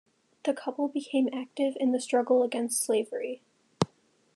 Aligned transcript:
The 0.45 0.55
couple 0.55 0.87
became 0.87 1.29
active 1.31 1.77
in 1.79 1.91
the 1.91 1.99
struggle 2.01 2.41
against 2.41 2.81
slavery. 2.81 3.43